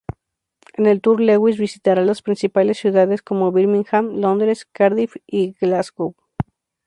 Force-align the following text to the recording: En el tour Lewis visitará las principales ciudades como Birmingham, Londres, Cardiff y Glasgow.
En 0.73 0.87
el 0.87 0.99
tour 0.99 1.21
Lewis 1.21 1.59
visitará 1.59 2.03
las 2.03 2.23
principales 2.23 2.79
ciudades 2.79 3.21
como 3.21 3.51
Birmingham, 3.51 4.15
Londres, 4.19 4.65
Cardiff 4.65 5.15
y 5.27 5.53
Glasgow. 5.61 6.15